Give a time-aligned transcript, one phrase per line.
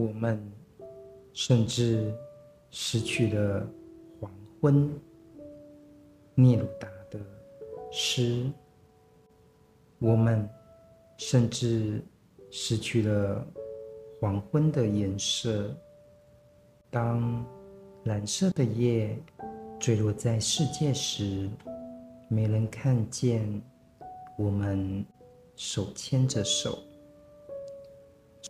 [0.00, 0.40] 我们
[1.34, 2.14] 甚至
[2.70, 3.68] 失去了
[4.18, 4.90] 黄昏。
[6.34, 7.20] 聂鲁达的
[7.92, 8.50] 诗，
[9.98, 10.48] 我们
[11.18, 12.02] 甚至
[12.50, 13.46] 失去了
[14.18, 15.68] 黄昏的颜色。
[16.88, 17.44] 当
[18.04, 19.14] 蓝色的夜
[19.78, 21.50] 坠落在世界时，
[22.28, 23.60] 没人看见
[24.38, 25.04] 我们
[25.56, 26.78] 手牵着手。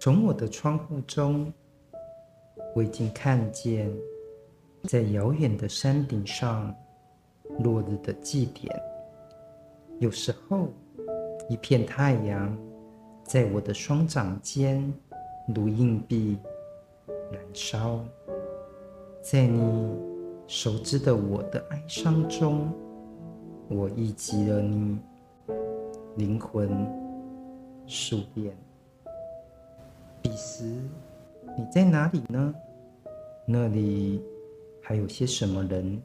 [0.00, 1.52] 从我的窗户中，
[2.74, 3.94] 我已经看见
[4.84, 6.74] 在遥远的山顶上。
[7.58, 8.74] 落日的祭典，
[9.98, 10.68] 有时候
[11.48, 12.56] 一片太阳
[13.24, 14.90] 在我的双掌间
[15.52, 16.38] 如硬币
[17.30, 18.02] 燃烧，
[19.20, 19.94] 在你
[20.46, 22.72] 熟知的我的哀伤中，
[23.68, 24.98] 我忆及了你
[26.16, 26.70] 灵魂
[27.86, 28.56] 数遍。
[30.22, 30.64] 彼时
[31.56, 32.54] 你在哪里呢？
[33.46, 34.22] 那里
[34.82, 36.00] 还有些什么人？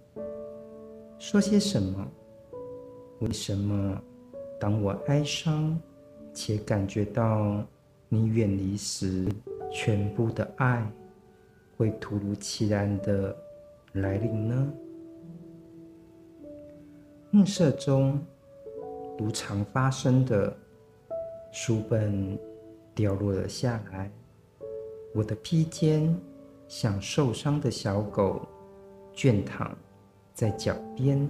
[1.19, 2.07] 说些什么？
[3.19, 4.02] 为什么
[4.59, 5.80] 当我哀伤
[6.33, 7.63] 且感觉到
[8.09, 9.27] 你远离时，
[9.72, 10.85] 全部的爱
[11.77, 13.35] 会突如其来的
[13.94, 14.73] 来临呢？
[17.31, 18.19] 暮色中，
[19.17, 20.55] 如常发生的，
[21.52, 22.38] 书本
[22.95, 24.09] 掉落了下来，
[25.13, 26.15] 我的披肩
[26.67, 28.47] 像受伤的小狗
[29.13, 29.77] 倦躺。
[30.33, 31.25] 在脚边，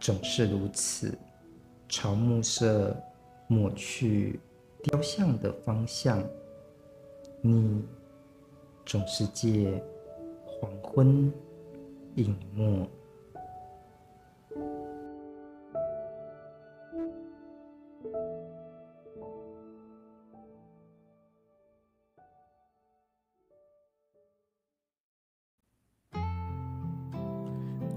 [0.00, 1.16] 总是如此，
[1.88, 2.96] 朝暮色
[3.46, 4.40] 抹去
[4.82, 6.20] 雕像的方向。
[7.40, 7.84] 你
[8.84, 9.80] 总是借
[10.44, 11.32] 黄昏
[12.16, 12.90] 隐没。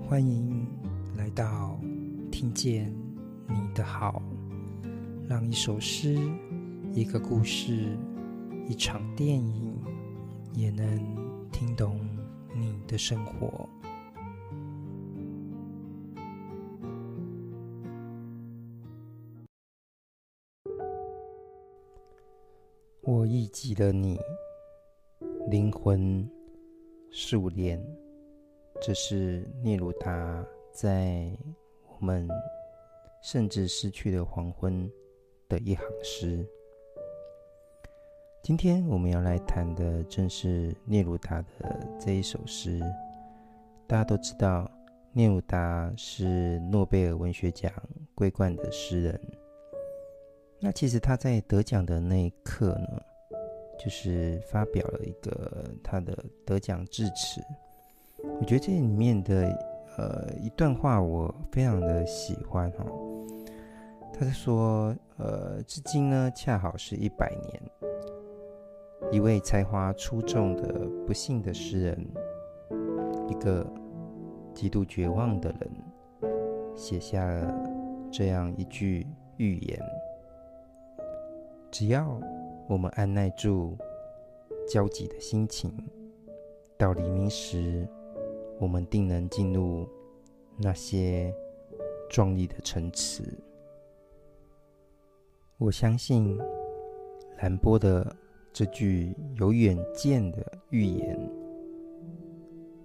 [0.09, 0.65] 欢迎
[1.15, 1.80] 来到
[2.31, 2.92] 听见
[3.47, 4.20] 你的好，
[5.27, 6.17] 让一首诗、
[6.92, 7.95] 一个故事、
[8.67, 9.77] 一场电影，
[10.55, 10.98] 也能
[11.52, 11.99] 听懂
[12.55, 13.69] 你的生活。
[23.03, 24.19] 我忆及了你，
[25.52, 26.27] 灵魂
[27.11, 27.80] 数年。
[28.82, 31.30] 这是聂鲁达在
[31.90, 32.26] 我们
[33.22, 34.90] 甚至失去了黄昏
[35.50, 36.48] 的一行诗。
[38.42, 42.80] 今天我们要来谈的正是聂鲁达的这一首诗。
[43.86, 44.72] 大家都知道，
[45.11, 47.70] 聂鲁达是诺贝尔文学奖
[48.16, 49.20] 桂冠的诗人。
[50.58, 53.02] 那其实他在得奖的那一刻呢，
[53.78, 57.42] 就是发表了一个他的得奖致辞。
[58.39, 59.45] 我觉得这里面的
[59.97, 62.85] 呃一段话我非常的喜欢哈，
[64.13, 67.61] 他是说呃至今呢恰好是一百年，
[69.11, 72.07] 一位才华出众的不幸的诗人，
[73.27, 73.65] 一个
[74.53, 76.31] 极度绝望的人，
[76.75, 77.53] 写下了
[78.09, 79.05] 这样一句
[79.37, 79.80] 预言：
[81.69, 82.19] 只要
[82.67, 83.77] 我们按捺住
[84.67, 85.71] 焦急的心情，
[86.77, 87.87] 到黎明时。
[88.59, 89.87] 我们定能进入
[90.58, 91.33] 那些
[92.09, 93.23] 壮丽的城池。
[95.58, 96.37] 我相信
[97.42, 98.15] 兰波的
[98.52, 101.17] 这句有远见的预言。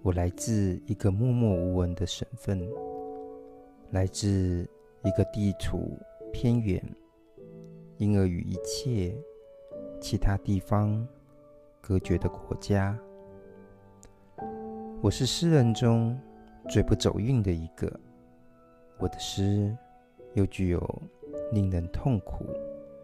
[0.02, 2.68] 我来自一个默默无闻的省份，
[3.90, 4.68] 来自
[5.02, 5.98] 一个地处
[6.32, 6.80] 偏远，
[7.96, 9.16] 因而与一切
[10.00, 11.06] 其他地方
[11.80, 12.98] 隔绝的国家。
[15.04, 16.18] 我是诗人中
[16.66, 17.92] 最不走运的一个，
[18.98, 19.76] 我的诗
[20.32, 21.02] 又具有
[21.52, 22.46] 令人痛苦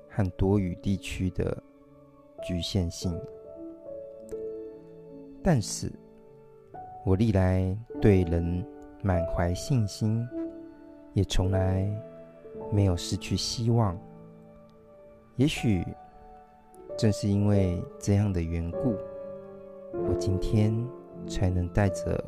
[0.09, 1.63] 和多雨地区的
[2.43, 3.15] 局限性。
[5.43, 5.93] 但是，
[7.05, 8.65] 我历来对人
[9.03, 10.27] 满怀信心，
[11.13, 11.87] 也从来
[12.73, 13.95] 没有失去希望。
[15.37, 15.87] 也许
[16.97, 18.97] 正是因为这样的缘故，
[19.93, 20.75] 我今天。
[21.27, 22.23] 才能带着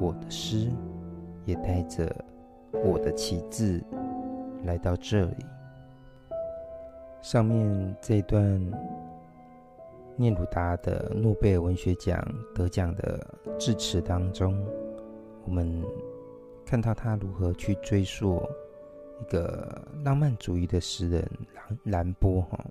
[0.00, 0.68] 我的诗，
[1.44, 2.14] 也带着
[2.84, 3.82] 我的旗帜
[4.64, 5.46] 来到这里。
[7.22, 8.60] 上面这段
[10.16, 12.22] 聂鲁达的诺贝尔文学奖
[12.54, 13.26] 得奖的
[13.58, 14.58] 致辞当中，
[15.44, 15.84] 我们
[16.64, 18.42] 看到他如何去追溯
[19.20, 22.64] 一个浪漫主义的诗人兰兰波哈。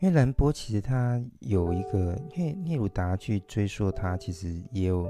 [0.00, 5.06] 因为兰波其实他有一个，因为聂鲁达去追溯他，其实也有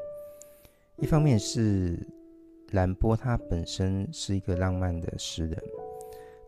[0.96, 1.96] 一方面是
[2.72, 5.56] 兰波他本身是一个浪漫的诗人，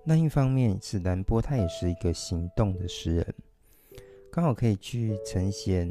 [0.03, 3.35] 那一方面是兰波他也是一个行动的诗人，
[4.33, 5.89] 刚好可以去呈现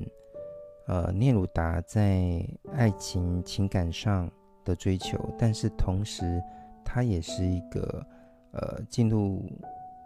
[0.87, 4.29] 呃聂鲁达在爱情情感上
[4.65, 6.43] 的追求，但是同时
[6.83, 8.05] 他也是一个
[8.51, 9.49] 呃进入。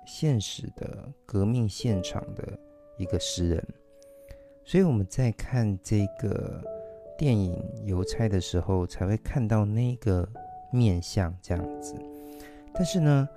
[0.05, 2.57] 现实的革命现场的
[2.97, 3.67] 一个诗人，
[4.63, 6.61] 所以我们在看这个
[7.17, 10.27] 电影《邮差》的时候，才会看到那个
[10.71, 11.95] 面相这样子。
[12.73, 13.27] 但是呢，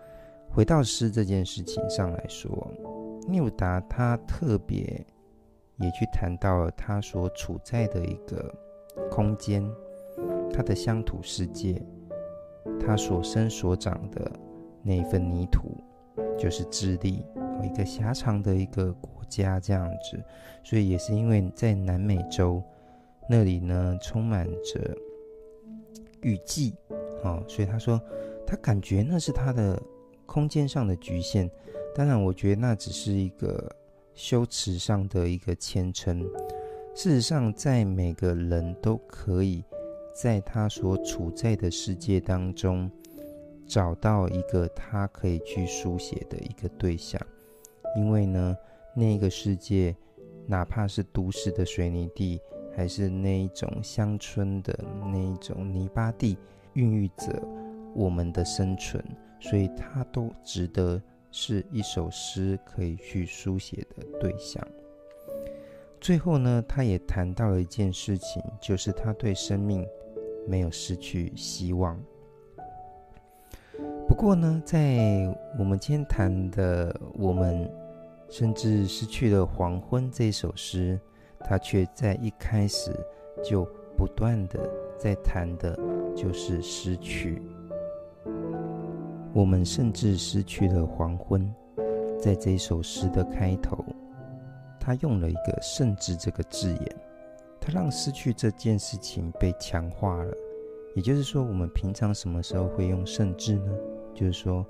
[0.51, 2.71] 回到诗这件事情上来说，
[3.27, 4.83] 聂鲁达他特别
[5.77, 8.55] 也去谈到了他所处在的一个
[9.11, 9.65] 空间，
[10.53, 11.81] 他的乡土世界，
[12.81, 14.31] 他所生所长的
[14.83, 15.77] 那一份泥土。
[16.39, 17.25] 就是智利，
[17.63, 20.23] 一个狭长的一个国家这样子，
[20.63, 22.63] 所以也是因为在南美洲
[23.29, 24.97] 那里呢，充满着
[26.23, 26.75] 雨季，
[27.23, 28.01] 哦，所以他说
[28.47, 29.81] 他感觉那是他的
[30.27, 31.51] 空间上的局限。
[31.95, 33.71] 当然，我觉得那只是一个
[34.15, 36.21] 修辞上的一个谦称。
[36.95, 39.65] 事实上，在每个人都可以
[40.15, 42.91] 在他所处在的世界当中。
[43.69, 47.21] 找到一个他可以去书写的一个对象，
[47.97, 48.57] 因为呢，
[48.95, 49.95] 那个世界，
[50.47, 52.41] 哪怕是都市的水泥地，
[52.75, 54.77] 还是那一种乡村的
[55.13, 56.39] 那一种泥巴地，
[56.73, 57.43] 孕育着
[57.95, 59.05] 我们的生存，
[59.39, 61.01] 所以它都值得
[61.31, 64.67] 是一首诗可以去书写的对象。
[66.01, 69.87] 最后呢，他也谈到了一件事情，就是他对生命
[70.47, 72.01] 没有失去希望。
[74.19, 77.71] 不过呢，在我们今天谈的《我们
[78.29, 80.99] 甚至失去了黄昏》这首诗，
[81.45, 82.91] 它却在一开始
[83.45, 83.65] 就
[83.97, 84.69] 不断的
[84.99, 85.79] 在谈的，
[86.17, 87.41] 就是失去。
[89.33, 91.49] 我们甚至失去了黄昏，
[92.19, 93.85] 在这首诗的开头，
[94.81, 96.97] 他用了一个“甚至”这个字眼，
[97.61, 100.35] 他让失去这件事情被强化了。
[100.97, 103.73] 也就是说，我们平常什么时候会用“甚至”呢？
[104.19, 104.67] 就是说，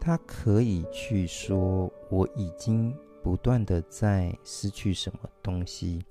[0.00, 2.92] 他可以去说，我已经
[3.22, 6.04] 不断的在失去什么东西，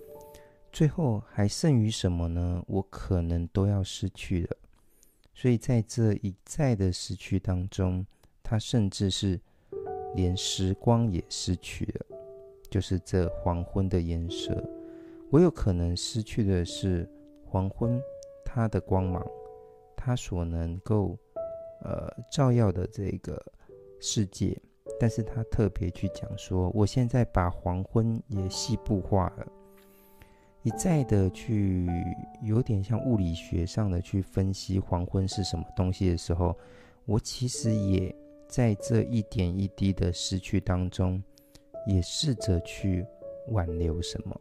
[0.71, 2.63] 最后还剩余什么呢？
[2.65, 4.55] 我可能都要失去了。
[5.33, 8.05] 所以在这一再的失去当中，
[8.41, 9.37] 他甚至是
[10.15, 12.05] 连时光也失去了，
[12.69, 14.63] 就是这黄昏的颜色。
[15.29, 17.05] 我有可能失去的是
[17.45, 18.01] 黄昏
[18.45, 19.27] 它的光芒，
[19.97, 21.17] 它所能够。
[21.83, 23.39] 呃，照耀的这个
[23.99, 24.57] 世界，
[24.97, 29.45] 但是他特别去讲说，我现在把黄昏也细部化了，
[30.61, 31.85] 一再的去
[32.41, 36.57] 有点像物理学上的去分析黄昏是什么东西的时候，
[37.05, 38.15] 我其实也
[38.47, 41.21] 在这一点一滴的失去当中，
[41.85, 43.05] 也试着去
[43.49, 44.39] 挽留什么，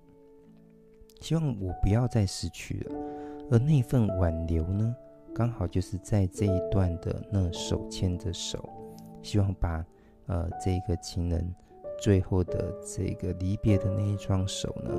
[1.21, 2.95] 希望我不要再失去了，
[3.51, 4.95] 而那份挽留呢？
[5.35, 8.69] 刚好就是在这一段的那手牵着手，
[9.23, 9.85] 希望把
[10.27, 11.55] 呃这个情人
[11.99, 14.93] 最后的这个离别的那一双手呢，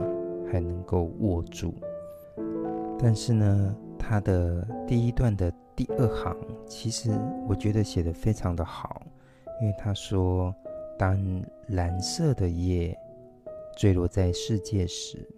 [0.51, 1.75] 还能够握住。
[2.97, 7.11] 但是呢，他的第一段的第二行，其实
[7.47, 9.03] 我觉得写得非常的好，
[9.61, 10.53] 因为他说
[10.97, 12.97] ：“当蓝色的夜
[13.77, 15.29] 坠落在世界时，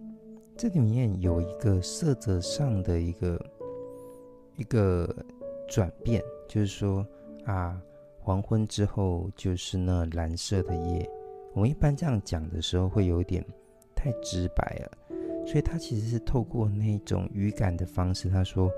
[0.55, 3.37] 这里面有一个色泽上的一个。”
[4.57, 5.07] 一个
[5.67, 7.05] 转变，就是说
[7.45, 7.81] 啊，
[8.19, 11.09] 黄昏之后就是那蓝色的夜。
[11.53, 13.43] 我们一般这样讲的时候，会有点
[13.95, 14.91] 太直白了，
[15.45, 18.69] 所以他其实是透过那种语感的方式，他说，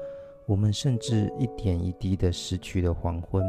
[0.46, 3.44] 我们甚至一点一滴的失去了黄昏。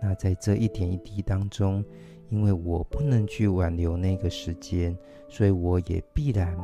[0.00, 1.84] 那在这一点一滴当中，
[2.28, 4.96] 因为我不能去挽留那个时间，
[5.28, 6.56] 所以我也必然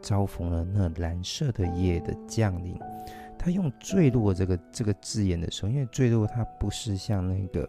[0.00, 2.78] 遭逢了那蓝色的夜的降临。
[3.46, 7.68] 他用“坠落”这个这个字眼的时候，因为坠落它不是像那个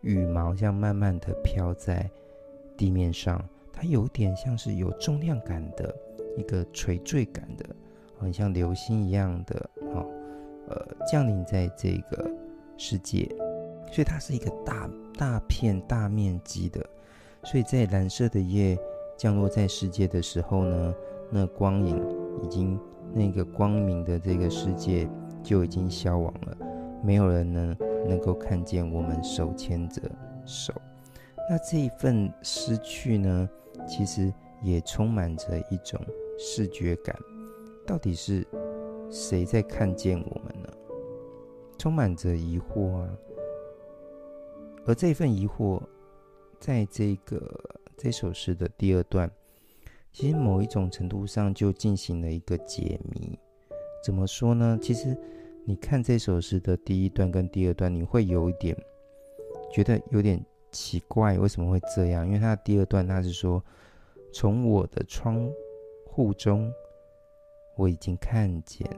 [0.00, 2.10] 羽毛这样慢慢的飘在
[2.74, 3.38] 地面上，
[3.70, 5.94] 它有点像是有重量感的
[6.38, 7.66] 一个垂坠感的，
[8.18, 10.00] 很像流星一样的啊，
[10.68, 12.30] 呃，降临在这个
[12.78, 13.28] 世界，
[13.92, 16.82] 所以它是一个大大片大面积的，
[17.42, 18.74] 所以在蓝色的夜
[19.18, 20.94] 降落在世界的时候呢，
[21.30, 22.02] 那光影
[22.42, 22.78] 已经。
[23.16, 25.08] 那个光明的这个世界
[25.40, 26.56] 就已经消亡了，
[27.00, 27.76] 没有人能
[28.08, 30.02] 能够看见我们手牵着
[30.44, 30.74] 手。
[31.48, 33.48] 那这一份失去呢，
[33.86, 36.00] 其实也充满着一种
[36.36, 37.14] 视觉感。
[37.86, 38.44] 到底是
[39.10, 40.68] 谁在看见我们呢？
[41.78, 43.08] 充满着疑惑啊。
[44.86, 45.80] 而这份疑惑，
[46.58, 47.40] 在这个
[47.96, 49.30] 这首诗的第二段，
[50.14, 53.36] 其实某一种程度上就进行了一个解谜。
[54.04, 54.78] 怎么说呢？
[54.80, 55.16] 其实
[55.64, 58.76] 你看这首诗的第一段跟第二段，你会有一点
[59.72, 60.40] 觉得有点
[60.70, 62.24] 奇怪，为什么会这样？
[62.24, 63.60] 因为它的第二段它是说，
[64.32, 65.50] 从我的窗
[66.06, 66.72] 户中，
[67.76, 68.88] 我已经看见，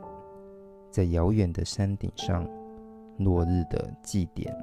[0.91, 2.47] 在遥远的山顶上，
[3.21, 4.55] 落日的祭典。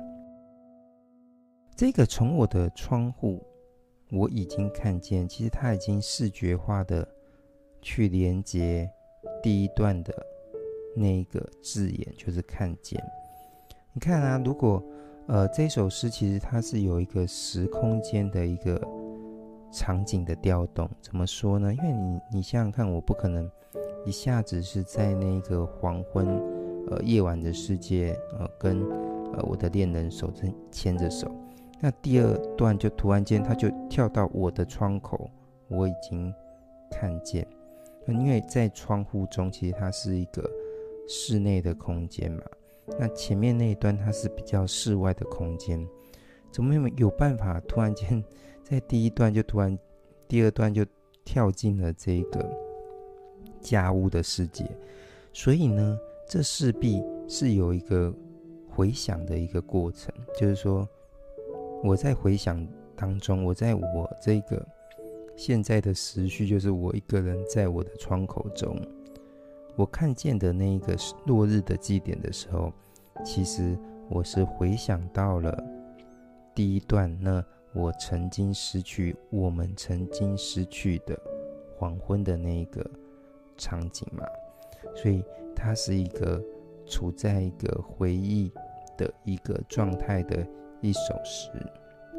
[1.76, 3.44] 这个从我的窗户，
[4.14, 7.08] 我已经看见，其实它已经视觉化的
[7.82, 8.88] 去连接
[9.42, 10.14] 第一段的
[10.96, 13.04] 那个字眼，就是看见。
[13.92, 14.84] 你看啊，如果
[15.28, 18.80] 呃这首诗其实它是有一个时空间的一个
[19.72, 21.74] 场景的调动，怎么说呢？
[21.74, 23.50] 因为你你想想看，我不可能
[24.06, 26.28] 一下子是在那个黄昏
[26.88, 28.80] 呃夜晚的世界呃跟
[29.34, 31.32] 呃我的恋人手牵牵着手。
[31.84, 35.30] 那第二段就突然间，他就跳到我的窗口，
[35.68, 36.34] 我已经
[36.90, 37.46] 看见。
[38.06, 40.50] 那因为在窗户中，其实它是一个
[41.10, 42.42] 室内的空间嘛。
[42.98, 45.86] 那前面那一段它是比较室外的空间，
[46.54, 48.24] 怎么有办法突然间
[48.64, 49.78] 在第一段就突然，
[50.26, 50.86] 第二段就
[51.26, 52.50] 跳进了这个
[53.60, 54.66] 家屋的世界？
[55.34, 56.00] 所以呢，
[56.30, 58.14] 这势必是有一个
[58.70, 60.88] 回想的一个过程，就是说。
[61.84, 64.66] 我在回想当中，我在我这个
[65.36, 68.80] 现在的时序，就是我一个人在我的窗口中，
[69.76, 72.72] 我看见的那一个落日的祭点的时候，
[73.26, 73.78] 其实
[74.10, 75.62] 我是回想到了
[76.56, 81.20] 第一段，那我曾经失去，我们曾经失去的
[81.76, 82.90] 黄昏的那个
[83.58, 84.26] 场景嘛，
[84.96, 85.22] 所以
[85.54, 86.42] 它是一个
[86.86, 88.50] 处在一个回忆
[88.98, 90.48] 的一个状态的。
[90.84, 91.50] 一首诗，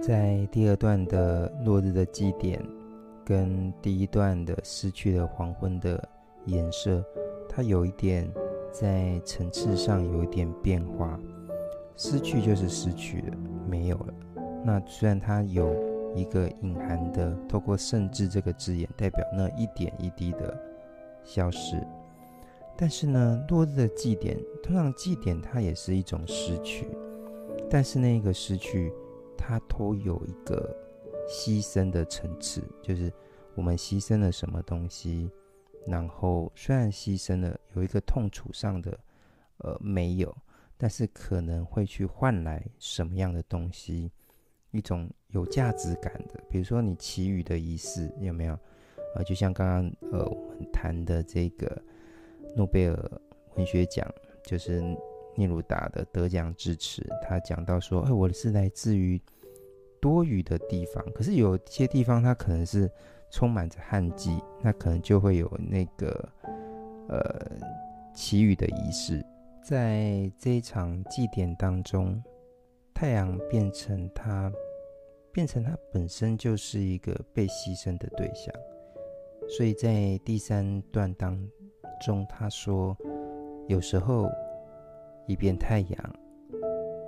[0.00, 2.58] 在第二段的落日的祭典，
[3.22, 6.02] 跟第一段的失去了黄昏的
[6.46, 7.04] 颜色，
[7.46, 8.26] 它有一点
[8.72, 11.20] 在层次上有一点变化。
[11.94, 13.36] 失去就是失去了，
[13.68, 14.14] 没有了。
[14.64, 15.76] 那虽然它有
[16.14, 20.58] 一个隐含的，透过“甚至”这个字眼，代表那一点一滴的
[21.22, 21.76] 消失，
[22.78, 26.88] 但是呢，落日的祭典，通常祭典它也是一种失去。
[27.70, 28.92] 但是那个失去，
[29.36, 30.76] 它都有一个
[31.28, 33.12] 牺牲的层次，就是
[33.54, 35.28] 我们牺牲了什么东西，
[35.86, 38.96] 然后虽然牺牲了，有一个痛楚上的
[39.58, 40.32] 呃没有，
[40.76, 44.12] 但是可能会去换来什么样的东西，
[44.70, 48.56] 一种有价值感的，比如说你其余的仪式有没有？
[49.16, 51.82] 呃，就像刚刚呃我们谈的这个
[52.54, 53.20] 诺贝尔
[53.56, 54.08] 文学奖，
[54.44, 54.80] 就是。
[55.36, 59.20] 聂鲁达的得奖致辞，他讲到说：“哎，我是来自于
[60.00, 62.90] 多雨的地方，可是有些地方它可能是
[63.30, 66.28] 充满着旱季，那可能就会有那个
[67.08, 67.18] 呃
[68.14, 69.24] 祈雨的仪式。
[69.62, 72.22] 在这一场祭典当中，
[72.92, 74.52] 太阳变成它，
[75.32, 78.54] 变成它本身就是一个被牺牲的对象。
[79.48, 81.36] 所以在第三段当
[82.00, 82.96] 中，他说
[83.66, 84.30] 有时候。”
[85.26, 86.14] 一边太阳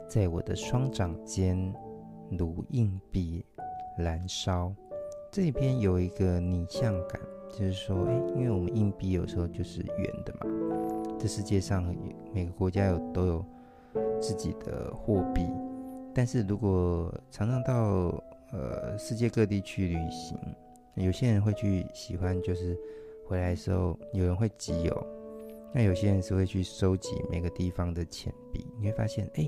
[0.09, 1.75] 在我的双掌间
[2.31, 3.45] 如硬币
[3.99, 4.73] 燃烧，
[5.31, 7.21] 这边有一个拟像感，
[7.51, 10.47] 就是说，哎，因为我们硬币有时候就是圆的嘛。
[11.19, 11.95] 这世界上
[12.33, 13.45] 每个国家有都有
[14.21, 15.43] 自己的货币，
[16.15, 20.39] 但是如果常常到呃世界各地去旅行，
[20.95, 22.79] 有些人会去喜欢，就是
[23.27, 25.07] 回来的时候有人会集邮。
[25.77, 29.47] 那有些人是会去收集每个地方的钱币，你会发现，哎，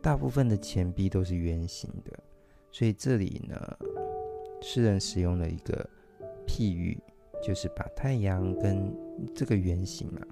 [0.00, 2.18] 大部分的钱币都是圆形的。
[2.72, 3.78] 所以这里呢，
[4.62, 5.86] 诗人使用了一个
[6.46, 6.98] 譬喻，
[7.42, 8.90] 就是把太阳跟
[9.34, 10.22] 这个圆形嘛，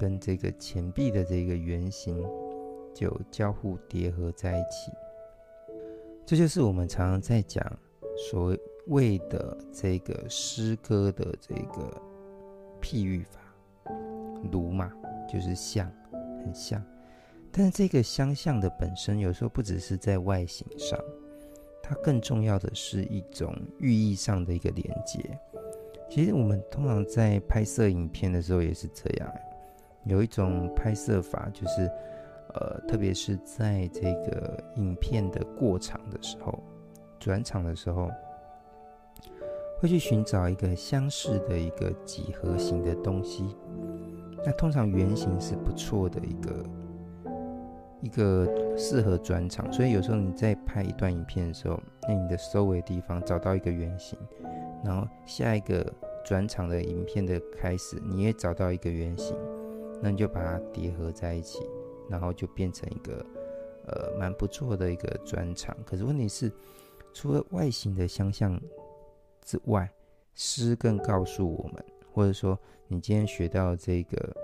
[0.00, 2.20] 跟这个钱币的这个圆形
[2.92, 4.90] 就交互叠合在一起。
[6.24, 7.64] 这就是我们常常在讲
[8.16, 8.58] 所
[8.88, 12.02] 谓的这个诗歌的这个
[12.82, 13.45] 譬喻法。
[14.50, 14.92] 如嘛，
[15.28, 15.90] 就是像，
[16.38, 16.82] 很像，
[17.50, 20.98] 但是这个相像的本身，有时候不只是在外形上，
[21.82, 25.38] 它更重要的是一种寓意上的一个连接。
[26.08, 29.28] 其实我们通常在拍摄影片的时候也是这样，
[30.04, 31.90] 有一种拍摄法，就是
[32.54, 36.62] 呃，特别是在这个影片的过场的时候，
[37.18, 38.08] 转场的时候，
[39.80, 43.44] 会去寻找一个相似的一个几何形的东西。
[44.46, 46.64] 那通常圆形是不错的一个
[48.02, 54.16] 一个适合转场，所以有时候你在拍一段影片的时候，那你的收尾地方找到一个圆形，
[54.84, 55.84] 然后下一个
[56.24, 59.36] 转场的影片的开始，你也找到一个圆形，
[60.00, 61.58] 那你就把它叠合在一起，
[62.08, 63.26] 然后就变成一个
[63.88, 65.76] 呃蛮不错的一个转场。
[65.84, 66.52] 可是问题是，
[67.12, 68.60] 除了外形的相像
[69.42, 69.90] 之外，
[70.34, 71.84] 诗更告诉我们，
[72.16, 72.58] 或者说
[72.88, 74.36] 你今天学到这个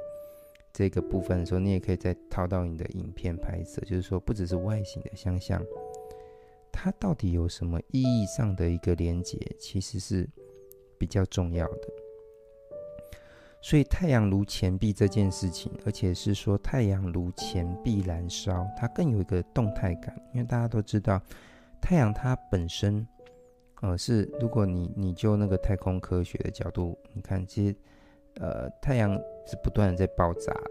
[0.75, 5.65] 这个部分的时候，你也可以再套到你的影片拍摄，就是说不只是外形的相像，
[6.71, 10.29] 它到底有什么意义上的一个连接，其实是
[10.99, 11.89] 比较重要的。
[13.63, 21.19] 所以太阳如钱币这件事情，而且是说太阳如钱币燃烧，它更有一个动态感，因为大家都知道
[21.81, 23.07] 太阳它本身。
[23.83, 27.77] 呃，是，如果你你就那个太空科学的角度，你看，其实，
[28.35, 29.13] 呃，太阳
[29.45, 30.71] 是不断的在爆炸的，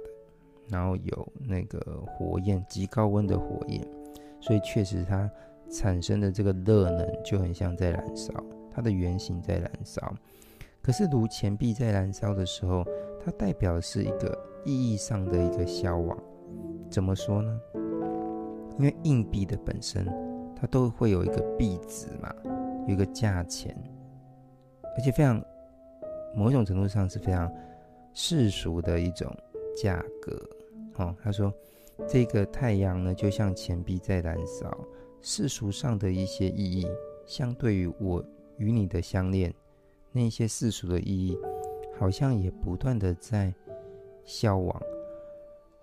[0.69, 3.85] 然后有那个火焰，极高温的火焰，
[4.39, 5.29] 所以确实它
[5.69, 8.33] 产生的这个热能就很像在燃烧，
[8.71, 10.15] 它的原型在燃烧。
[10.81, 12.81] 可是，如钱币在燃烧的时候，
[13.21, 16.17] 它代表的是一个意义上的一个消亡。
[16.89, 17.59] 怎么说呢？
[18.77, 20.05] 因为硬币的本身，
[20.55, 22.33] 它都会有一个币值嘛。
[22.87, 23.75] 有一个价钱，
[24.95, 25.43] 而且非常
[26.35, 27.51] 某一种程度上是非常
[28.13, 29.33] 世俗的一种
[29.81, 30.37] 价格。
[30.95, 31.53] 哦，他说
[32.07, 34.77] 这个太阳呢，就像钱币在燃烧，
[35.21, 36.87] 世俗上的一些意义，
[37.25, 38.23] 相对于我
[38.57, 39.53] 与你的相恋，
[40.11, 41.37] 那些世俗的意义，
[41.97, 43.53] 好像也不断的在
[44.25, 44.81] 消亡。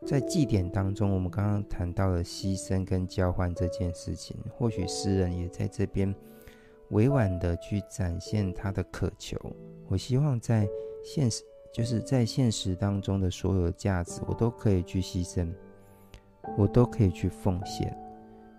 [0.06, 6.14] 在祭典当中，我们刚刚谈到了牺牲跟交换这件事情，或许诗人也在这边。
[6.90, 9.38] 委婉的去展现他的渴求。
[9.88, 10.68] 我希望在
[11.02, 11.42] 现实，
[11.72, 15.48] 就是在现实当中的所有价值，我都可以去牺牲，
[16.56, 17.96] 我都可以去奉献，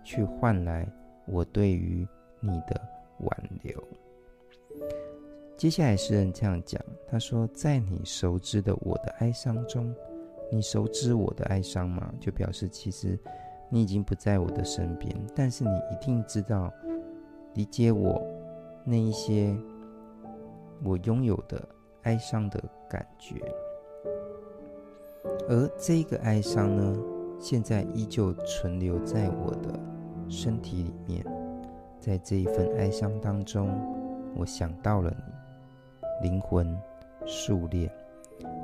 [0.04, 0.88] 去换来
[1.26, 2.06] 我对于
[2.40, 2.80] 你的
[3.20, 3.82] 挽留。
[5.56, 9.94] 接下来诗人这样讲，他说：“在你熟知的我的哀伤中，
[10.50, 12.12] 你熟知我的哀伤吗？
[12.18, 13.18] 就表示其实
[13.68, 16.72] 你已经不在我的身边，但是你一定知道。”
[17.54, 18.22] 理解我
[18.84, 19.56] 那一些
[20.82, 21.60] 我拥有的
[22.02, 23.34] 哀伤的感觉，
[25.48, 26.96] 而这个哀伤呢，
[27.38, 29.78] 现在依旧存留在我的
[30.28, 31.24] 身体里面。
[31.98, 33.68] 在这一份哀伤当中，
[34.34, 35.14] 我想到了
[36.22, 36.74] 你，灵魂
[37.26, 37.90] 数链。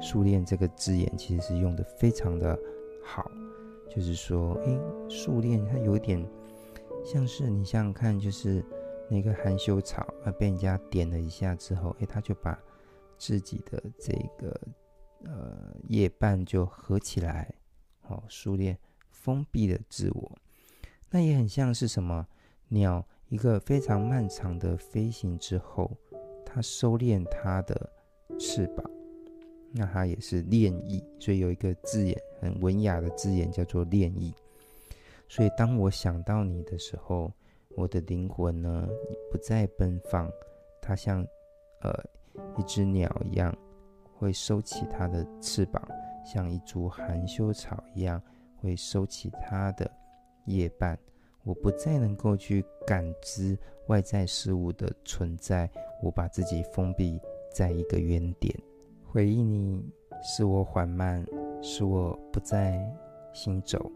[0.00, 2.58] 数链这个字眼其实是用的非常的
[3.04, 3.30] 好，
[3.90, 6.24] 就是说，诶，束链它有点
[7.04, 8.64] 像是你想想看，就是。
[9.08, 12.58] 那个含羞草啊，被人家点了一下之后，诶，他就把
[13.16, 14.60] 自己的这个
[15.24, 17.54] 呃叶瓣就合起来，
[18.00, 18.76] 好，束链
[19.10, 20.32] 封闭了自我。
[21.08, 22.26] 那也很像是什么
[22.68, 25.96] 鸟一个非常漫长的飞行之后，
[26.44, 27.88] 它收敛它的
[28.40, 28.90] 翅膀，
[29.70, 31.00] 那它也是恋意。
[31.20, 34.34] 所以有一个字眼很文雅的字眼叫做恋意。
[35.28, 37.32] 所以当我想到你的时候。
[37.76, 38.88] 我的灵魂呢，
[39.30, 40.28] 不再奔放，
[40.80, 41.24] 它像，
[41.82, 41.92] 呃，
[42.56, 43.54] 一只鸟一样，
[44.18, 45.86] 会收起它的翅膀，
[46.24, 48.20] 像一株含羞草一样，
[48.56, 49.88] 会收起它的
[50.46, 50.98] 叶瓣。
[51.44, 53.56] 我不再能够去感知
[53.88, 55.70] 外在事物的存在，
[56.02, 57.20] 我把自己封闭
[57.52, 58.58] 在一个原点。
[59.04, 59.84] 回忆你，
[60.22, 61.24] 使我缓慢，
[61.62, 62.82] 使我不再
[63.34, 63.92] 行走，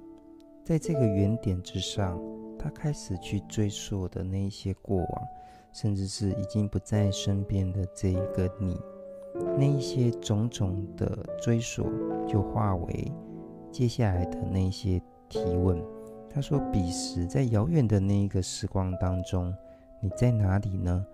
[0.65, 2.21] 在这个原点之上。
[2.63, 5.23] 他开始去追溯的那一些过往，
[5.73, 8.79] 甚至是已经不在身边的这一个你，
[9.57, 11.87] 那一些种种的追溯，
[12.29, 13.11] 就化为
[13.73, 15.83] 接下来的那些提问。
[16.29, 19.55] 他说：“彼时在遥远的那一个时光当中，
[20.03, 21.07] 你在哪里呢？”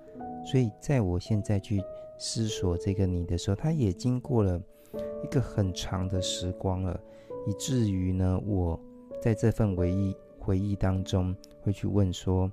[0.44, 1.80] 所以，在我现在去
[2.18, 4.60] 思索这个你的时候，他也经过了
[5.22, 7.00] 一个很长的时光了，
[7.46, 8.78] 以至于呢，我
[9.22, 10.12] 在这份回忆。
[10.46, 12.48] 回忆当中会去问说：“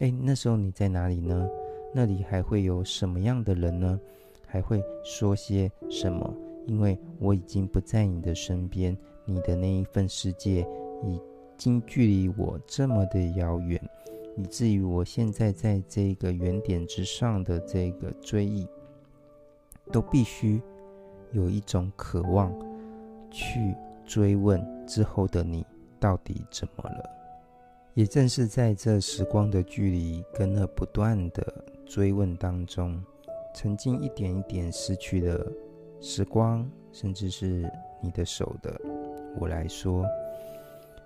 [0.00, 1.48] 哎，那时候你在哪里呢？
[1.94, 3.98] 那里还会有什么样的人呢？
[4.46, 6.30] 还会说些什么？
[6.66, 10.60] 因为我已经不在你的身边，你的那一份世界
[11.02, 11.18] 已
[11.56, 13.80] 经距离我这么的遥远，
[14.36, 18.68] 以至于我现在在这个原点之上的这个追忆，
[19.90, 20.60] 都必须
[21.32, 22.52] 有一种渴望
[23.30, 25.64] 去追问之后的你
[25.98, 27.08] 到底怎么了。”
[27.98, 32.96] 也正是在这时光的距离跟那不断的追问当中，
[33.52, 35.44] 曾经一点一点失去的
[36.00, 37.68] 时光，甚至是
[38.00, 38.80] 你的手的
[39.40, 40.06] 我来说，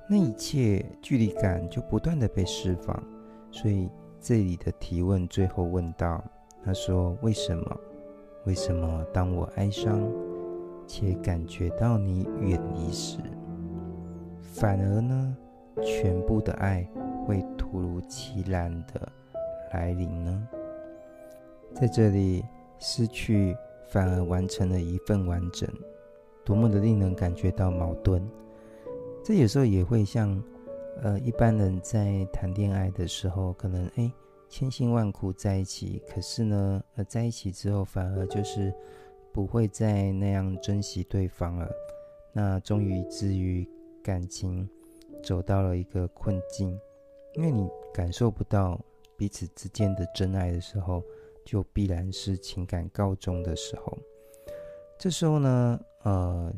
[0.07, 3.03] 那一切距离感就不断的被释放。
[3.51, 3.89] 所以
[4.21, 6.23] 这里的提问最后问到
[6.63, 7.81] ：“他说为什么？
[8.45, 9.99] 为什么当我哀伤
[10.87, 13.17] 且感觉到你远离时，
[14.43, 15.35] 反而呢，
[15.81, 16.87] 全部的爱
[17.27, 19.13] 会突如其来的
[19.73, 20.49] 来临呢？”
[21.75, 22.45] 在这里，
[22.79, 23.57] 失去
[23.89, 25.67] 反而完成了一份完整，
[26.45, 28.23] 多么的令人感觉到矛盾。
[29.25, 30.43] 这有时候也会像，
[31.01, 34.13] 呃，一般人在谈恋爱的时候，可能哎，
[34.49, 38.75] 千辛万苦在一起，可是呢，呃，在一起之后反而就是
[39.33, 41.71] 不会再那样珍惜对方了。
[42.35, 43.67] 那终于至于
[44.03, 44.69] 感情
[45.23, 46.79] 走到了一个困境，
[47.35, 48.81] 因为你感受不到
[49.17, 51.03] 彼此之间的真爱的时候。
[51.45, 53.99] 就必然是情感告终的时候，
[54.97, 56.55] 这时候呢，呃，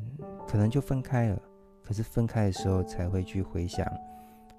[0.47, 1.41] 可能就分开了。
[1.83, 3.87] 可是分开的时候，才会去回想，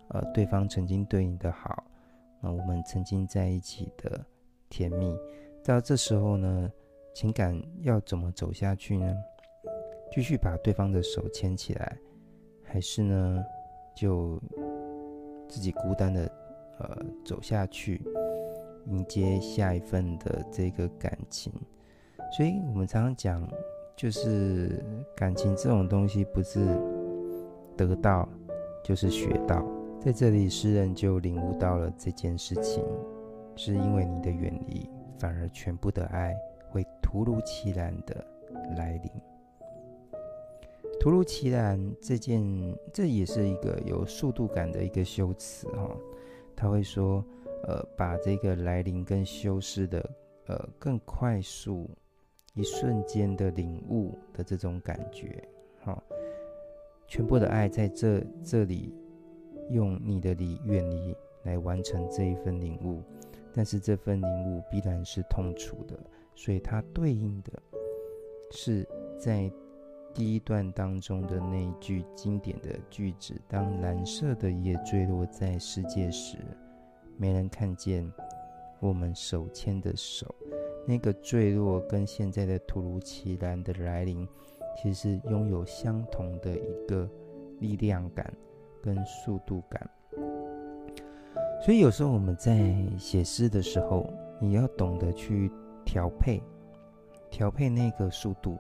[0.08, 1.84] 呃，对方曾经对你的好，
[2.42, 4.26] 那、呃、我们曾经在一起的
[4.68, 5.16] 甜蜜。
[5.64, 6.72] 到这时候呢，
[7.14, 9.16] 情感要怎么走下去呢？
[10.12, 11.96] 继续把对方的手牵起来，
[12.64, 13.46] 还是呢，
[13.96, 14.40] 就
[15.48, 16.32] 自己孤单的
[16.80, 18.02] 呃走下去？
[18.88, 21.52] 迎接下一份的这个感情，
[22.38, 23.50] 所以我们常常讲，
[23.96, 26.64] 就是感情这种东西，不是
[27.76, 28.30] 得到
[28.84, 29.66] 就是学到。
[30.00, 32.86] 在这里，诗人就领悟到了这件事情，
[33.56, 36.36] 是因为你的远离，反而全部的爱
[36.70, 38.24] 会突如其来的
[38.78, 39.12] 来临。
[41.00, 42.44] 突如其来这件，
[42.94, 45.96] 这也是一个有速度感的一个修辞哈，
[46.56, 47.24] 他会说。
[47.68, 50.08] 呃，把这个来临跟修饰的，
[50.46, 51.90] 呃，更快速，
[52.54, 55.44] 一瞬间的领悟的这种感觉，
[55.82, 56.04] 好、哦，
[57.08, 58.94] 全部的爱在这这里，
[59.72, 63.02] 用你的离远离来完成这一份领悟，
[63.52, 66.00] 但是这份领悟必然是痛楚的，
[66.36, 67.52] 所以它对应的
[68.52, 69.52] 是在
[70.16, 76.38] 第一段当中的那一句经典的句子：当蓝色的叶坠落在世界时。
[77.18, 78.10] 没人看见
[78.80, 80.34] 我们手牵的手，
[80.88, 84.26] 那个坠落跟现在的突如其来的来临，
[84.82, 87.10] 其实拥有相同的一个
[87.60, 88.34] 力量感
[88.82, 89.90] 跟速度感。
[91.62, 95.52] 所以有时候我们在写诗的时候，你要懂得去
[95.84, 96.42] 调配，
[97.30, 98.58] 调配那个速度，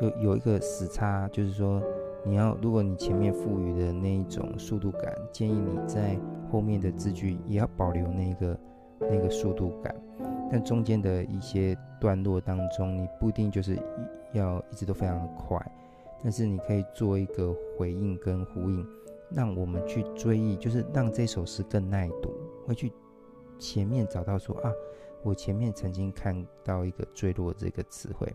[0.00, 1.82] 有有一个时差，就是说。
[2.22, 6.20] 你要，如果你前面赋予的那一种速度感，建议你在
[6.52, 8.60] 后面的字句也要保留那个
[9.00, 9.96] 那个速度感。
[10.52, 13.78] 但中间的一些段落当中，你不一定就是
[14.34, 15.58] 要一直都非常的快，
[16.22, 18.86] 但是你可以做一个回应跟呼应，
[19.30, 22.30] 让我们去追忆，就是让这首诗更耐读，
[22.66, 22.92] 会去
[23.58, 24.70] 前面找到说啊，
[25.22, 28.30] 我前面曾经看到一个坠落这个词汇，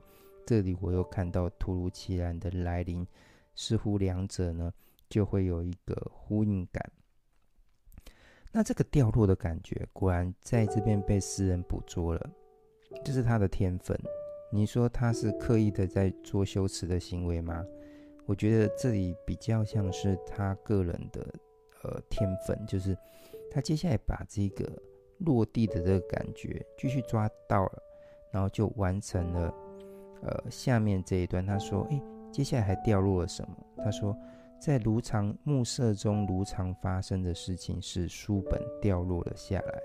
[0.46, 3.06] 这里我又看到突如其来的来临。
[3.58, 4.70] 似乎两者呢
[5.08, 6.92] 就会有一个呼应感。
[8.52, 12.30] 那这个掉落的感觉，果然在这边被诗人捕捉了，
[13.04, 13.98] 这是他的天分。
[14.52, 17.66] 你说他是刻意的在做修辞的行为吗？
[18.26, 21.26] 我觉得这里比较像是他个人的
[21.84, 22.98] 呃天分，就是
[23.50, 24.70] 他接下来把这个
[25.20, 27.84] 落地的这个感觉继续抓到了，
[28.32, 29.54] 然后就完成了
[30.26, 31.46] 呃下面这一段。
[31.46, 32.02] 他说：“诶。”
[32.36, 33.56] 接下来还掉落了什么？
[33.78, 34.14] 他说，
[34.60, 39.80] 在如常暮色中如常发生的事情是书本掉落了下来。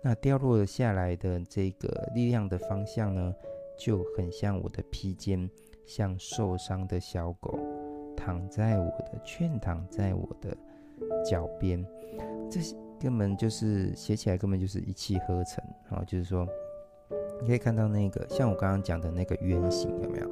[0.00, 3.34] 那掉落了下来的这个力量的方向呢，
[3.76, 5.50] 就很像我的披肩，
[5.84, 7.58] 像受伤的小狗
[8.16, 10.56] 躺在我的，蜷躺在我的
[11.30, 11.84] 脚边。
[12.50, 12.58] 这
[12.98, 16.02] 根本就是写起来根本就是一气呵成啊！
[16.06, 16.48] 就是说，
[17.40, 20.30] 你可以看到那个像我刚刚讲的那个圆形，有没有？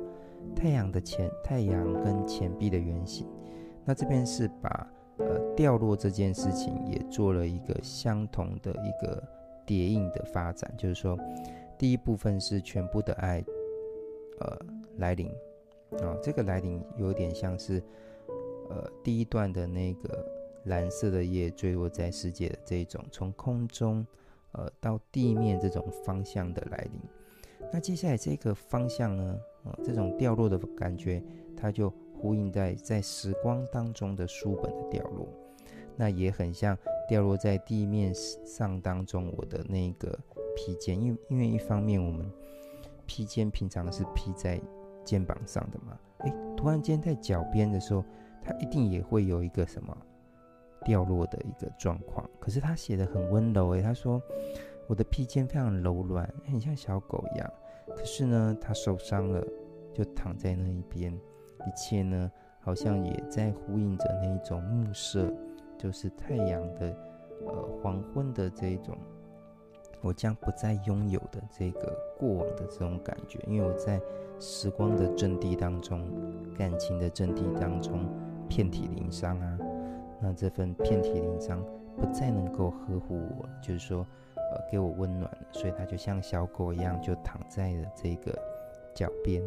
[0.54, 3.26] 太阳的钱，太阳跟钱币的圆形，
[3.84, 4.86] 那这边是把
[5.18, 9.22] 呃掉落这件事情也做了一个相同的一个
[9.66, 11.18] 叠印的发展，就是说，
[11.78, 13.44] 第一部分是全部的爱，
[14.40, 14.58] 呃
[14.98, 15.28] 来临，
[16.02, 17.82] 啊、这个来临有点像是
[18.70, 20.24] 呃第一段的那个
[20.64, 24.06] 蓝色的叶坠落在世界的这一种从空中
[24.54, 27.00] 呃到地面这种方向的来临。
[27.72, 29.38] 那接下来这个方向呢？
[29.64, 31.22] 呃，这种掉落的感觉，
[31.56, 35.26] 它就呼应在在时光当中的书本的掉落，
[35.96, 36.76] 那也很像
[37.08, 40.18] 掉落在地面上当中我的那个
[40.54, 41.00] 披肩。
[41.00, 42.30] 因为因为一方面我们
[43.06, 44.60] 披肩平常是披在
[45.02, 48.04] 肩膀上的嘛，哎，突然间在脚边的时候，
[48.42, 49.96] 它一定也会有一个什么
[50.85, 52.29] 掉落的一个状况。
[52.38, 54.20] 可是他写的很温柔，哎，他说
[54.87, 57.53] 我的披肩非常柔软，很像小狗一样。
[57.97, 59.44] 可是呢，他受伤了，
[59.92, 65.33] 就躺在那一边，一切呢，好像也在呼应着那一种暮色，
[65.79, 66.97] 就是太阳的，
[67.47, 68.97] 呃，黄昏的这种，
[70.01, 74.01] 我将不再拥有的这个过往的这种感觉，因为我在
[74.40, 76.11] 时光的阵地当中，
[76.57, 78.07] 感情的阵地当中，
[78.49, 79.59] 遍体鳞伤啊，
[80.24, 81.62] 那这份遍体鳞伤
[81.96, 84.06] 不再能够呵护我，就是说。
[84.37, 88.38] 呃，给我温暖，所以他就像小狗一样，就躺在了这个
[88.94, 89.42] 脚边。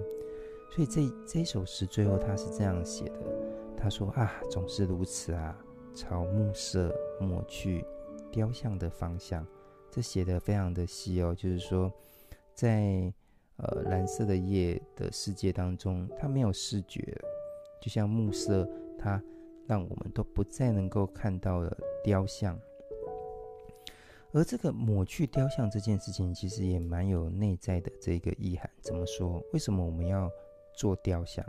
[0.71, 3.19] 所以这这首诗最后他是这样写的，
[3.77, 5.55] 他说啊，总是如此啊，
[5.93, 7.85] 朝暮色抹去
[8.31, 9.45] 雕像的方向。
[9.91, 11.91] 这写的非常的细哦，就是说，
[12.55, 13.13] 在
[13.57, 17.15] 呃蓝色的夜的世界当中，它没有视觉，
[17.79, 19.21] 就像暮色，它
[19.67, 22.58] 让我们都不再能够看到了雕像。
[24.34, 28.69] 而这个抹去雕像这件事情，其实也蛮有内在的这个意涵。
[28.82, 29.41] 怎么说？
[29.53, 30.30] 为什么我们要
[30.75, 31.45] 做雕像？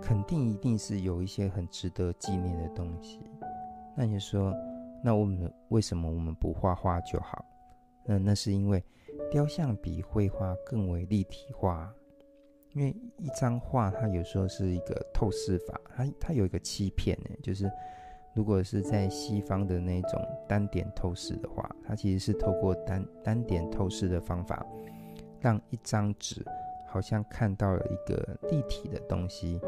[0.00, 3.20] 肯定一定是有一些很值得纪念的东西。
[3.96, 4.54] 那你说，
[5.02, 7.44] 那我们为什么我们不画画就好？
[8.06, 8.82] 那那是因为
[9.30, 11.92] 雕像比绘画更为立体化。
[12.74, 17.70] 因为一张画，它有时候是一个透视法，它它有一个欺骗呢，就是。
[18.34, 24.64] 如果是在西方的那种单点透视的话，它其实是透过单单点透视的方法，
[25.38, 26.42] 让一张纸
[26.88, 29.60] 好像看到了一个立体的东西。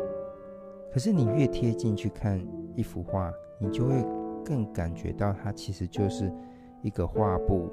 [0.90, 2.42] 可是你越贴近去看
[2.74, 4.02] 一幅画，你就会
[4.42, 6.32] 更感觉到它其实就是
[6.80, 7.70] 一个画布，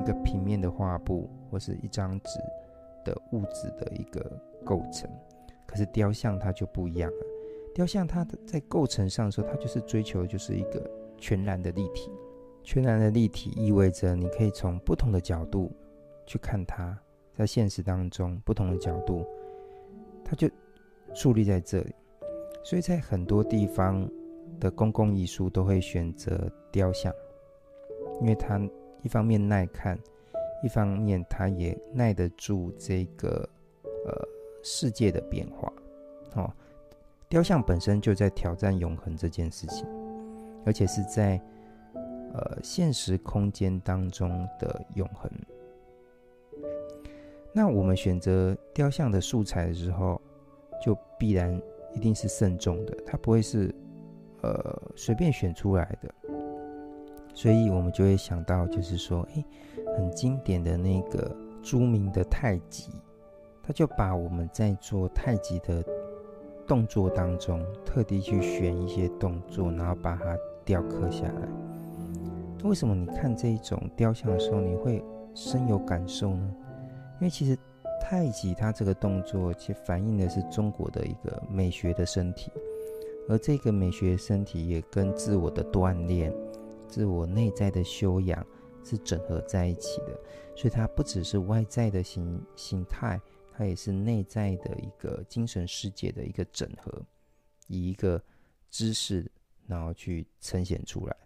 [0.00, 2.40] 一个平面的画布，或是一张纸
[3.06, 4.20] 的物质的一个
[4.62, 5.08] 构成。
[5.64, 7.26] 可是雕像它就不一样了。
[7.74, 12.10] 雕像它在构成上的时候，它就是追求的就是一个全然的立体。
[12.62, 15.70] 全然的立体意味着你可以从不同的角度
[16.26, 16.98] 去看它，
[17.32, 19.24] 在现实当中不同的角度，
[20.24, 20.48] 它就
[21.14, 21.94] 矗立在这里。
[22.64, 24.10] 所以在很多地方
[24.58, 27.12] 的公共艺术都会选择雕像，
[28.20, 28.60] 因为它
[29.02, 29.96] 一方面耐看，
[30.62, 33.48] 一方面它也耐得住这个
[34.04, 34.28] 呃
[34.62, 35.72] 世界的变化，
[36.34, 36.52] 哦。
[37.28, 39.84] 雕像本身就在挑战永恒这件事情，
[40.64, 41.40] 而且是在
[42.32, 45.28] 呃现实空间当中的永恒。
[47.52, 50.20] 那我们选择雕像的素材的时候，
[50.80, 51.60] 就必然
[51.94, 53.74] 一定是慎重的，它不会是
[54.42, 56.14] 呃随便选出来的。
[57.36, 59.44] 所以我们就会想到，就是说，诶，
[59.96, 61.30] 很经典的那个
[61.62, 62.90] 著名的太极，
[63.62, 65.84] 他就把我们在做太极的。
[66.68, 71.48] 动作当中，特地去选一些动作，然后把它雕刻下来。
[72.64, 75.00] 为什么你看这一种雕像的时候，你会
[75.32, 76.52] 深有感受呢？
[77.20, 77.56] 因为其实
[78.00, 82.50] 太极它这个动作，其实反映的是中国的一个美学的身体，
[83.28, 86.34] 而这个美学身体也跟自我的锻炼、
[86.88, 88.46] 自我内在的修养
[88.82, 90.20] 是整合在一起的，
[90.54, 93.20] 所以它不只是外在的形形态。
[93.58, 96.92] 它也是内在的一个精神世界的一个整合，
[97.68, 98.22] 以一个
[98.70, 99.26] 知识，
[99.66, 101.16] 然后去呈现出来。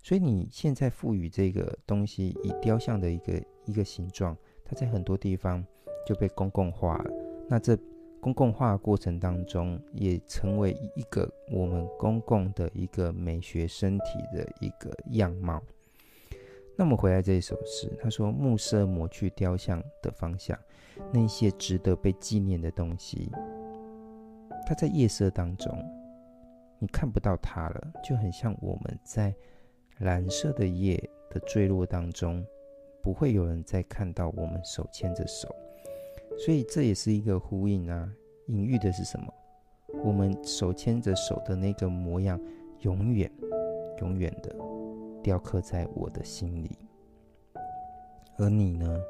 [0.00, 5.66] 所以你现在赋予这个东西以雕像的一个一个形状，它在很多地方
[6.06, 7.10] 就被公共化了。
[7.48, 7.76] 那这
[8.24, 15.62] 公共化过程当中，也成为一个我们公共的一个美学身体的一个样貌。
[16.74, 20.58] 那么回来这一首诗，他说：“暮色抹去雕像的方向，
[21.12, 23.30] 那些值得被纪念的东西，
[24.66, 25.70] 它在夜色当中，
[26.78, 29.34] 你看不到它了，就很像我们在
[29.98, 30.96] 蓝色的夜
[31.28, 32.42] 的坠落当中，
[33.02, 35.54] 不会有人再看到我们手牵着手。
[36.38, 38.08] 所以这也是一个呼应啊，
[38.46, 39.32] 隐喻的是什么？
[40.04, 42.40] 我们手牵着手的那个模样，
[42.80, 43.30] 永远，
[44.00, 44.54] 永远的。”
[45.22, 46.70] 雕刻在我的心里，
[48.36, 49.00] 而你呢，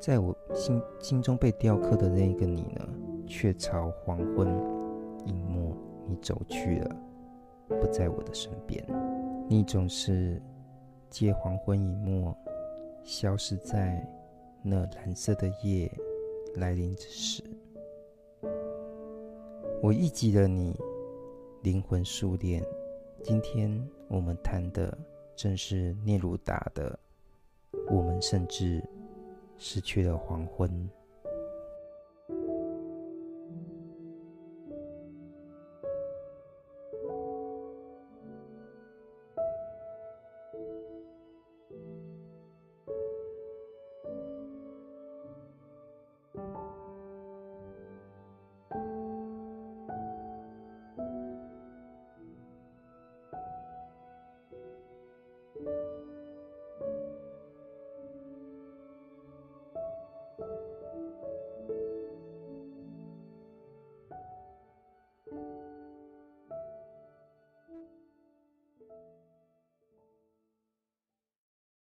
[0.00, 2.88] 在我心心中被雕刻的那个你呢，
[3.26, 4.46] 却朝黄昏
[5.26, 5.74] 隐没，
[6.06, 6.96] 你走去了，
[7.66, 8.86] 不在我的身边。
[9.48, 10.40] 你总是
[11.10, 12.32] 借黄昏隐没，
[13.02, 14.06] 消失在
[14.64, 15.90] 那蓝色的夜
[16.54, 17.42] 来临之时。
[19.82, 20.78] 我忆及了你
[21.62, 22.64] 灵魂数恋。
[23.24, 23.70] 今天
[24.08, 24.96] 我们谈的
[25.34, 26.96] 正是聂鲁达的
[27.92, 28.82] 《我们甚至
[29.58, 30.88] 失去了黄昏。